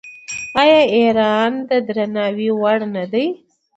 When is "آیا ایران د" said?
0.61-1.71